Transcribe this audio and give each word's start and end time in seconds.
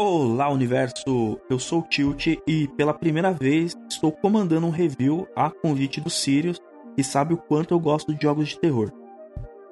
Olá, 0.00 0.48
universo! 0.48 1.40
Eu 1.50 1.58
sou 1.58 1.80
o 1.80 1.82
Tilt 1.82 2.28
e 2.46 2.68
pela 2.76 2.94
primeira 2.94 3.32
vez 3.32 3.76
estou 3.90 4.12
comandando 4.12 4.64
um 4.64 4.70
review 4.70 5.26
a 5.34 5.50
convite 5.50 6.00
do 6.00 6.08
Sirius, 6.08 6.60
que 6.94 7.02
sabe 7.02 7.34
o 7.34 7.36
quanto 7.36 7.74
eu 7.74 7.80
gosto 7.80 8.14
de 8.14 8.22
jogos 8.22 8.50
de 8.50 8.60
terror. 8.60 8.92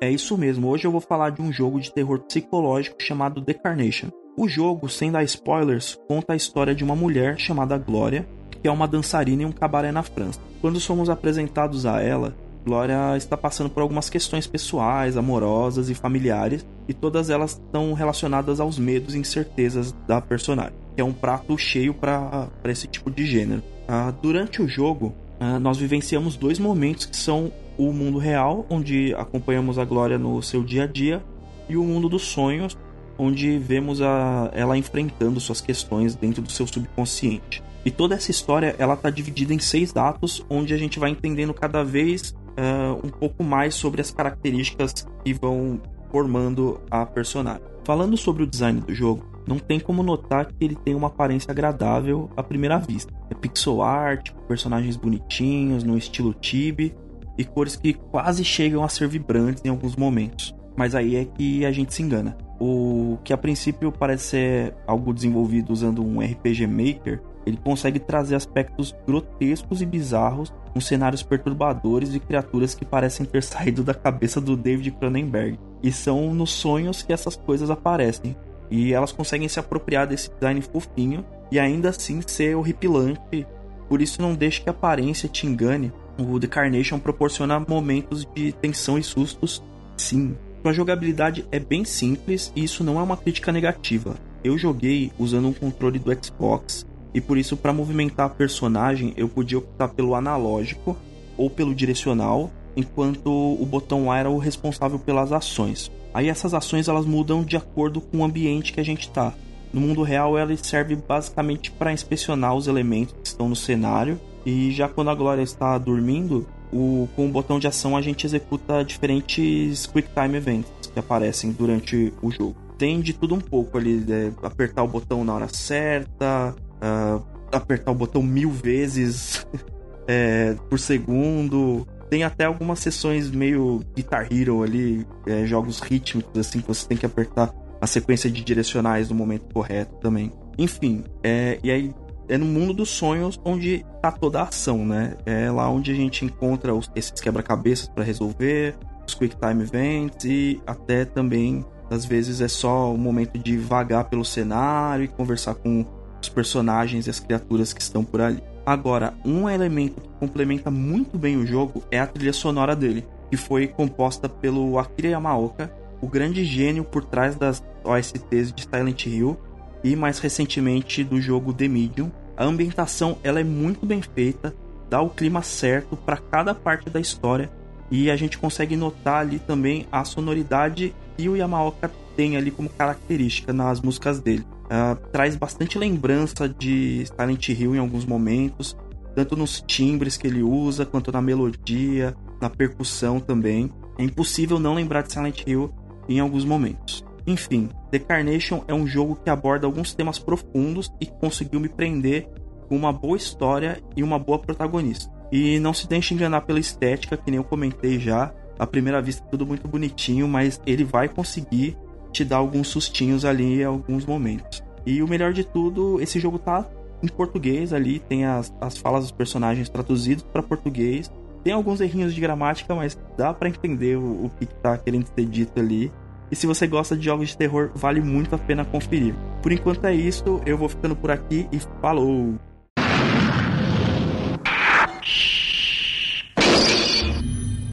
É 0.01 0.11
isso 0.11 0.37
mesmo, 0.37 0.67
hoje 0.67 0.85
eu 0.85 0.91
vou 0.91 1.01
falar 1.01 1.31
de 1.31 1.41
um 1.41 1.53
jogo 1.53 1.79
de 1.79 1.93
terror 1.93 2.19
psicológico 2.25 3.01
chamado 3.01 3.41
The 3.41 3.55
Carnation. 3.55 4.09
O 4.37 4.49
jogo, 4.49 4.89
sem 4.89 5.13
dar 5.13 5.23
spoilers, 5.23 5.97
conta 6.09 6.33
a 6.33 6.37
história 6.37 6.75
de 6.75 6.83
uma 6.83 6.97
mulher 6.97 7.39
chamada 7.39 7.79
Glória, 7.79 8.29
que 8.51 8.67
é 8.67 8.71
uma 8.73 8.89
dançarina 8.89 9.45
em 9.45 9.47
um 9.47 9.53
cabaré 9.53 9.93
na 9.93 10.03
França. 10.03 10.41
Quando 10.61 10.81
somos 10.81 11.09
apresentados 11.09 11.87
a 11.87 12.03
ela, 12.03 12.35
Glória 12.67 13.17
está 13.17 13.37
passando 13.37 13.71
por 13.71 13.81
algumas 13.81 14.11
questões 14.11 14.45
pessoais, 14.45 15.17
amorosas 15.17 15.89
e 15.89 15.95
familiares, 15.95 16.67
e 16.89 16.93
todas 16.93 17.31
elas 17.31 17.53
estão 17.53 17.93
relacionadas 17.93 18.59
aos 18.59 18.77
medos 18.77 19.15
e 19.15 19.19
incertezas 19.19 19.95
da 20.05 20.21
personagem, 20.21 20.75
que 20.97 21.01
é 21.01 21.05
um 21.05 21.13
prato 21.13 21.57
cheio 21.57 21.95
para 21.95 22.51
esse 22.65 22.89
tipo 22.89 23.09
de 23.09 23.25
gênero. 23.25 23.63
Uh, 23.89 24.13
durante 24.21 24.61
o 24.61 24.67
jogo, 24.67 25.15
uh, 25.41 25.61
nós 25.61 25.79
vivenciamos 25.79 26.37
dois 26.37 26.59
momentos 26.59 27.07
que 27.07 27.17
são 27.17 27.53
o 27.79 27.93
mundo 27.93 28.19
real, 28.19 28.67
onde 28.69 29.15
acompanhamos 29.15 29.79
a 29.79 29.85
Glória 29.85 30.19
no 30.19 30.43
seu 30.43 30.65
dia 30.65 30.83
a 30.83 30.87
dia, 30.89 31.23
e 31.69 31.77
o 31.77 31.85
mundo 31.85 32.09
dos 32.09 32.23
sonhos, 32.23 32.77
onde 33.17 33.59
vemos 33.59 34.03
a, 34.03 34.51
ela 34.53 34.77
enfrentando 34.77 35.39
suas 35.39 35.61
questões 35.61 36.17
dentro 36.17 36.43
do 36.43 36.51
seu 36.51 36.67
subconsciente. 36.67 37.63
E 37.85 37.93
toda 37.93 38.17
essa 38.17 38.33
história 38.33 38.75
ela 38.77 38.95
está 38.95 39.09
dividida 39.09 39.55
em 39.55 39.61
seis 39.61 39.97
atos, 39.97 40.45
onde 40.51 40.75
a 40.75 40.77
gente 40.77 40.99
vai 40.99 41.11
entendendo 41.11 41.55
cada 41.55 41.85
vez 41.85 42.35
uh, 42.57 43.07
um 43.07 43.11
pouco 43.11 43.45
mais 43.45 43.75
sobre 43.75 44.01
as 44.01 44.11
características 44.11 45.07
que 45.25 45.33
vão 45.33 45.81
formando 46.11 46.81
a 46.91 47.05
personagem. 47.05 47.63
Falando 47.85 48.17
sobre 48.17 48.43
o 48.43 48.47
design 48.47 48.81
do 48.81 48.95
jogo, 48.95 49.25
não 49.47 49.59
tem 49.59 49.79
como 49.79 50.03
notar 50.03 50.47
que 50.47 50.65
ele 50.65 50.75
tem 50.75 50.95
uma 50.95 51.07
aparência 51.07 51.53
agradável 51.53 52.29
à 52.37 52.43
primeira 52.43 52.79
vista. 52.79 53.13
É 53.31 53.35
pixel 53.35 53.81
art, 53.81 54.33
personagens 54.49 54.97
bonitinhos, 54.97 55.85
no 55.85 55.97
estilo 55.97 56.35
tibi 56.35 56.95
e 57.39 57.45
cores 57.45 57.77
que 57.77 57.93
quase 57.93 58.45
chegam 58.45 58.83
a 58.83 58.89
ser 58.89 59.07
vibrantes 59.09 59.65
em 59.65 59.69
alguns 59.69 59.95
momentos. 59.95 60.55
Mas 60.77 60.95
aí 60.95 61.17
é 61.17 61.25
que 61.25 61.65
a 61.65 61.71
gente 61.71 61.95
se 61.95 62.03
engana. 62.03 62.37
O 62.59 63.19
que 63.23 63.33
a 63.33 63.37
princípio 63.37 63.93
parece 63.93 64.25
ser 64.25 64.75
algo 64.87 65.13
desenvolvido 65.13 65.73
usando 65.73 66.03
um 66.03 66.21
RPG 66.21 66.67
Maker, 66.67 67.23
ele 67.47 67.59
consegue 67.59 68.01
trazer 68.01 68.35
aspectos 68.35 68.95
grotescos 69.07 69.81
e 69.81 69.87
bizarros 69.87 70.53
com 70.77 70.81
cenários 70.81 71.23
perturbadores 71.23 72.15
e 72.15 72.21
criaturas 72.21 72.75
que 72.75 72.85
parecem 72.85 73.25
ter 73.25 73.41
saído 73.43 73.83
da 73.83 73.95
cabeça 73.95 74.43
do 74.43 74.55
David 74.55 74.91
Cronenberg. 74.91 75.59
E 75.83 75.91
são 75.91 76.35
nos 76.35 76.51
sonhos 76.51 77.03
que 77.03 77.15
essas 77.15 77.35
coisas 77.35 77.71
aparecem. 77.71 78.37
E 78.71 78.93
elas 78.93 79.11
conseguem 79.11 79.49
se 79.49 79.59
apropriar 79.59 80.07
desse 80.07 80.31
design 80.31 80.61
fofinho 80.61 81.25
e 81.51 81.59
ainda 81.59 81.89
assim 81.89 82.21
ser 82.27 82.55
horripilante. 82.57 83.47
Por 83.89 84.03
isso 84.03 84.21
não 84.21 84.35
deixe 84.35 84.61
que 84.61 84.69
a 84.69 84.73
aparência 84.73 85.31
te 85.31 85.47
engane. 85.47 85.91
O 86.19 86.39
The 86.39 86.47
Carnation 86.47 86.99
proporciona 86.99 87.59
momentos 87.59 88.29
de 88.35 88.53
tensão 88.53 88.99
e 88.99 89.03
sustos, 89.03 89.63
sim. 89.97 90.37
Sua 90.61 90.75
jogabilidade 90.75 91.47
é 91.51 91.59
bem 91.59 91.87
simples 91.87 92.53
e 92.55 92.65
isso 92.65 92.85
não 92.85 93.01
é 93.01 93.03
uma 93.03 93.17
crítica 93.17 93.51
negativa. 93.51 94.17
Eu 94.45 94.59
joguei 94.59 95.11
usando 95.19 95.49
um 95.49 95.55
controle 95.55 95.99
do 95.99 96.13
Xbox 96.23 96.85
e 97.17 97.21
por 97.21 97.39
isso 97.39 97.57
para 97.57 97.73
movimentar 97.73 98.27
a 98.27 98.29
personagem 98.29 99.15
eu 99.17 99.27
podia 99.27 99.57
optar 99.57 99.89
pelo 99.89 100.15
analógico 100.15 100.95
ou 101.35 101.49
pelo 101.49 101.75
direcional, 101.75 102.51
enquanto 102.77 103.31
o 103.31 103.65
botão 103.65 104.13
A 104.13 104.19
era 104.19 104.29
o 104.29 104.37
responsável 104.37 104.99
pelas 104.99 105.33
ações. 105.33 105.91
Aí 106.13 106.29
essas 106.29 106.53
ações 106.53 106.89
elas 106.89 107.07
mudam 107.07 107.43
de 107.43 107.57
acordo 107.57 108.03
com 108.03 108.19
o 108.19 108.25
ambiente 108.25 108.71
que 108.71 108.81
a 108.81 108.85
gente 108.85 109.09
está. 109.09 109.33
No 109.73 109.81
mundo 109.81 110.03
real 110.03 110.37
ela 110.37 110.55
serve 110.59 110.95
basicamente 110.95 111.71
para 111.71 111.91
inspecionar 111.91 112.55
os 112.55 112.67
elementos 112.67 113.15
que 113.15 113.29
estão 113.29 113.49
no 113.49 113.57
cenário 113.57 114.21
e 114.45 114.71
já 114.71 114.87
quando 114.87 115.09
a 115.09 115.15
Glória 115.15 115.43
está 115.43 115.79
dormindo, 115.79 116.47
o, 116.71 117.09
com 117.17 117.25
o 117.25 117.31
botão 117.31 117.59
de 117.59 117.67
ação 117.67 117.97
a 117.97 118.03
gente 118.03 118.27
executa 118.27 118.85
diferentes 118.85 119.87
Quick 119.87 120.11
Time 120.13 120.37
Events 120.37 120.71
que 120.93 120.99
aparecem 120.99 121.51
durante 121.51 122.13
o 122.21 122.31
jogo. 122.31 122.57
Tem 122.77 123.01
de 123.01 123.15
tudo 123.15 123.35
um 123.35 123.41
pouco 123.41 123.79
ali, 123.79 124.05
é, 124.07 124.33
apertar 124.47 124.83
o 124.83 124.89
botão 124.89 125.25
na 125.25 125.35
hora 125.35 125.49
certa, 125.49 126.55
uh, 126.83 127.23
apertar 127.53 127.91
o 127.91 127.95
botão 127.95 128.23
mil 128.23 128.51
vezes 128.51 129.47
é, 130.07 130.55
por 130.69 130.79
segundo. 130.79 131.87
Tem 132.09 132.23
até 132.23 132.45
algumas 132.45 132.79
sessões 132.79 133.31
meio 133.31 133.83
Guitar 133.95 134.29
Hero 134.31 134.63
ali, 134.63 135.07
é, 135.27 135.45
jogos 135.45 135.81
rítmicos, 135.81 136.39
assim, 136.39 136.61
que 136.61 136.69
você 136.69 136.87
tem 136.87 136.97
que 136.97 137.05
apertar 137.05 137.53
a 137.81 137.87
sequência 137.87 138.31
de 138.31 138.43
direcionais 138.43 139.09
no 139.09 139.15
momento 139.15 139.53
correto 139.53 139.97
também. 139.97 140.33
Enfim, 140.57 141.05
é, 141.23 141.59
e 141.63 141.71
aí 141.71 141.95
é 142.29 142.39
no 142.39 142.47
mundo 142.47 142.73
dos 142.73 142.91
sonhos 142.91 143.41
onde 143.45 143.85
tá 144.03 144.11
toda 144.11 144.41
a 144.41 144.45
ação, 144.45 144.85
né? 144.85 145.17
É 145.25 145.51
lá 145.51 145.69
onde 145.69 145.93
a 145.93 145.95
gente 145.95 146.25
encontra 146.25 146.75
os, 146.75 146.91
esses 146.95 147.21
quebra-cabeças 147.21 147.89
para 147.89 148.05
resolver, 148.05 148.77
os 149.07 149.15
quick 149.15 149.37
time 149.37 149.63
events 149.63 150.25
e 150.25 150.61
até 150.67 151.05
também 151.05 151.65
às 151.91 152.05
vezes 152.05 152.41
é 152.41 152.49
só 152.49 152.93
o 152.93 152.99
momento 152.99 153.39
de 153.39 153.57
vagar 153.57 154.05
pelo 154.05 154.25
cenário 154.25 155.05
e 155.05 155.09
conversar 155.09 155.55
com 155.55 155.85
os 156.27 156.29
personagens 156.29 157.07
e 157.07 157.11
as 157.11 157.21
criaturas 157.21 157.73
que 157.73 157.81
estão 157.81 158.05
por 158.05 158.21
ali. 158.21 158.43
Agora, 158.65 159.15
um 159.25 159.49
elemento 159.49 160.01
que 160.01 160.09
complementa 160.19 160.71
muito 160.71 161.17
bem 161.17 161.37
o 161.37 161.47
jogo 161.47 161.83
é 161.91 162.01
a 162.01 162.07
trilha 162.07 162.33
sonora 162.33 162.75
dele, 162.75 163.07
que 163.31 163.37
foi 163.37 163.69
composta 163.69 164.29
pelo 164.29 164.79
Akira 164.79 165.09
Yamaoka, 165.09 165.73
o 166.01 166.09
grande 166.09 166.45
gênio 166.45 166.85
por 166.85 167.05
trás 167.05 167.37
das 167.37 167.63
OSTs 167.85 168.53
de 168.53 168.63
Silent 168.63 169.07
Hill 169.07 169.37
e 169.83 169.95
mais 169.95 170.19
recentemente 170.19 171.05
do 171.05 171.21
jogo 171.21 171.53
The 171.53 171.69
Medium. 171.69 172.11
A 172.37 172.45
ambientação 172.45 173.19
ela 173.23 173.41
é 173.41 173.45
muito 173.45 173.87
bem 173.87 174.03
feita, 174.03 174.55
dá 174.91 175.01
o 175.01 175.11
clima 175.11 175.43
certo 175.43 175.97
para 175.97 176.17
cada 176.17 176.55
parte 176.55 176.91
da 176.91 177.01
história 177.01 177.51
e 177.91 178.11
a 178.11 178.17
gente 178.17 178.37
consegue 178.37 178.77
notar 178.77 179.21
ali 179.21 179.39
também 179.39 179.87
a 179.93 180.05
sonoridade 180.05 180.93
que 181.17 181.29
o 181.29 181.37
Yamaoka 181.37 181.91
tem 182.17 182.37
ali 182.37 182.51
como 182.51 182.69
característica 182.69 183.53
nas 183.53 183.81
músicas 183.81 184.19
dele. 184.21 184.45
Uh, 184.67 184.97
traz 185.13 185.37
bastante 185.37 185.79
lembrança 185.79 186.49
de 186.49 187.05
Silent 187.07 187.49
Hill 187.49 187.77
em 187.77 187.79
alguns 187.79 188.05
momentos, 188.05 188.77
tanto 189.15 189.37
nos 189.37 189.63
timbres 189.67 190.17
que 190.17 190.27
ele 190.27 190.43
usa, 190.43 190.85
quanto 190.85 191.13
na 191.13 191.23
melodia, 191.23 192.15
na 192.41 192.51
percussão 192.51 193.21
também. 193.21 193.71
É 193.99 194.03
impossível 194.03 194.59
não 194.59 194.75
lembrar 194.75 195.03
de 195.03 195.13
Silent 195.13 195.43
Hill 195.47 195.73
em 196.09 196.21
alguns 196.21 196.45
momentos. 196.45 197.05
Enfim, 197.27 197.69
The 197.91 197.99
Carnation 197.99 198.63
é 198.69 198.75
um 198.75 198.87
jogo 198.87 199.17
que 199.17 199.31
aborda 199.31 199.67
alguns 199.67 199.95
temas 199.95 200.19
profundos 200.19 200.93
e 201.01 201.07
conseguiu 201.07 201.59
me 201.59 201.69
prender 201.69 202.29
com 202.69 202.77
uma 202.77 202.93
boa 202.93 203.17
história 203.17 203.81
e 203.97 204.03
uma 204.03 204.19
boa 204.19 204.39
protagonista. 204.39 205.13
E 205.33 205.59
não 205.59 205.73
se 205.73 205.89
deixe 205.89 206.15
enganar 206.15 206.43
pela 206.43 206.61
estética, 206.61 207.17
que 207.17 207.31
nem 207.31 207.39
eu 207.39 207.45
comentei 207.45 207.99
já. 207.99 208.33
À 208.59 208.67
primeira 208.67 209.03
vista, 209.03 209.27
tudo 209.29 209.47
muito 209.47 209.67
bonitinho, 209.67 210.29
mas 210.29 210.61
ele 210.67 210.85
vai 210.85 211.09
conseguir 211.09 211.77
te 212.17 212.25
dar 212.25 212.39
alguns 212.39 212.69
sustinhos 212.69 213.25
ali 213.25 213.61
em 213.61 213.65
alguns 213.65 214.07
momentos. 214.07 214.63
E 214.87 215.03
o 215.03 215.09
melhor 215.09 215.33
de 215.33 215.45
tudo, 215.45 216.01
esse 216.01 216.19
jogo 216.19 216.39
tá 216.39 216.67
em 217.03 217.09
português 217.09 217.73
ali, 217.73 217.99
tem 217.99 218.25
as, 218.25 218.55
as 218.61 218.79
falas 218.79 219.03
dos 219.03 219.13
personagens 219.13 219.69
traduzidos 219.69 220.25
para 220.25 220.43
português. 220.43 221.11
Tem 221.45 221.53
alguns 221.53 221.81
errinhos 221.81 222.15
de 222.15 222.21
gramática, 222.21 222.75
mas 222.75 222.99
dá 223.17 223.35
para 223.35 223.49
entender 223.49 223.97
o, 223.99 224.25
o 224.27 224.31
que 224.39 224.47
tá 224.47 224.77
querendo 224.79 225.07
ser 225.15 225.27
dito 225.27 225.61
ali. 225.61 225.93
E 226.31 226.35
se 226.35 226.47
você 226.47 226.67
gosta 226.67 226.97
de 226.97 227.05
jogos 227.05 227.29
de 227.29 227.37
terror, 227.37 227.71
vale 227.75 228.01
muito 228.01 228.35
a 228.35 228.39
pena 228.39 228.65
conferir. 228.65 229.15
Por 229.43 229.53
enquanto 229.53 229.85
é 229.85 229.95
isso, 229.95 230.41
eu 230.45 230.57
vou 230.57 230.69
ficando 230.69 230.97
por 230.97 231.11
aqui 231.11 231.47
e 231.53 231.61
falou! 231.81 232.35